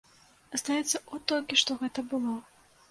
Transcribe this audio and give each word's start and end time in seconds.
Здаецца, 0.61 1.03
от 1.15 1.21
толькі 1.33 1.61
што 1.65 1.71
гэта 1.85 2.11
было. 2.13 2.37